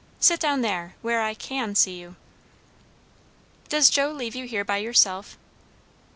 [0.19, 2.15] Sit down there, where I can see you."
[3.69, 5.37] "Does Joe leave you here by yourself?"